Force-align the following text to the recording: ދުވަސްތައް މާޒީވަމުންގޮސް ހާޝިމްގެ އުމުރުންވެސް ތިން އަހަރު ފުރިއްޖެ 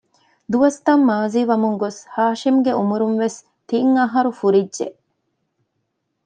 ދުވަސްތައް 0.51 1.03
މާޒީވަމުންގޮސް 1.09 1.99
ހާޝިމްގެ 2.13 2.71
އުމުރުންވެސް 2.79 3.39
ތިން 3.69 3.93
އަހަރު 3.99 4.31
ފުރިއްޖެ 4.39 4.87